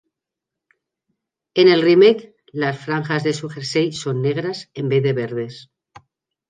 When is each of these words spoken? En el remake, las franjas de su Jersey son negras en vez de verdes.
En 1.53 1.67
el 1.67 1.83
remake, 1.83 2.35
las 2.47 2.79
franjas 2.83 3.23
de 3.23 3.33
su 3.33 3.49
Jersey 3.49 3.91
son 3.93 4.23
negras 4.23 4.71
en 4.73 4.89
vez 4.89 5.03
de 5.03 5.13
verdes. 5.13 5.69